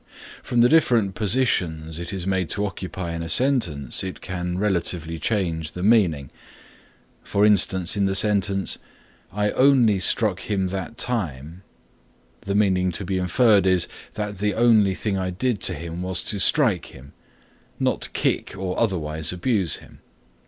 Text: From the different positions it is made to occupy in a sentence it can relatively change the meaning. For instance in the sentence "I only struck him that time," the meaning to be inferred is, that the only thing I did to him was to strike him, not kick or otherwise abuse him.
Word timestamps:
From 0.41 0.61
the 0.61 0.67
different 0.67 1.13
positions 1.13 1.99
it 1.99 2.11
is 2.11 2.25
made 2.25 2.49
to 2.49 2.65
occupy 2.65 3.13
in 3.13 3.21
a 3.21 3.29
sentence 3.29 4.03
it 4.03 4.19
can 4.19 4.57
relatively 4.57 5.19
change 5.19 5.73
the 5.73 5.83
meaning. 5.83 6.31
For 7.21 7.45
instance 7.45 7.95
in 7.95 8.07
the 8.07 8.15
sentence 8.15 8.79
"I 9.31 9.51
only 9.51 9.99
struck 9.99 10.39
him 10.39 10.69
that 10.69 10.97
time," 10.97 11.61
the 12.41 12.55
meaning 12.55 12.91
to 12.93 13.05
be 13.05 13.19
inferred 13.19 13.67
is, 13.67 13.87
that 14.15 14.39
the 14.39 14.55
only 14.55 14.95
thing 14.95 15.19
I 15.19 15.29
did 15.29 15.59
to 15.65 15.75
him 15.75 16.01
was 16.01 16.23
to 16.23 16.39
strike 16.39 16.87
him, 16.87 17.13
not 17.79 18.11
kick 18.11 18.55
or 18.57 18.79
otherwise 18.79 19.31
abuse 19.31 19.75
him. 19.75 19.99